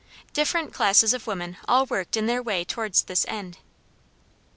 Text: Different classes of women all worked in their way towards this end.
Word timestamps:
Different 0.33 0.73
classes 0.73 1.13
of 1.13 1.27
women 1.27 1.57
all 1.67 1.85
worked 1.85 2.17
in 2.17 2.25
their 2.25 2.41
way 2.41 2.65
towards 2.65 3.03
this 3.03 3.23
end. 3.27 3.59